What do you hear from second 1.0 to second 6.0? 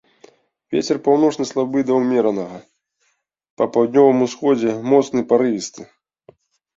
паўночны слабы да ўмеранага, па паўднёвым усходзе моцны парывісты.